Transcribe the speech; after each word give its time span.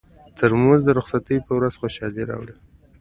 ترموز 0.37 0.79
د 0.85 0.89
رخصتۍ 0.99 1.37
پر 1.45 1.53
ورځ 1.57 1.73
خوشالي 1.79 2.23
راوړي. 2.29 2.55